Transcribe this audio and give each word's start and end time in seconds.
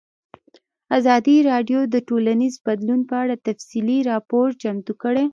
ازادي 0.97 1.37
راډیو 1.49 1.79
د 1.93 1.95
ټولنیز 2.07 2.53
بدلون 2.65 3.01
په 3.09 3.15
اړه 3.23 3.35
تفصیلي 3.47 3.99
راپور 4.11 4.47
چمتو 4.61 4.93
کړی. 5.03 5.25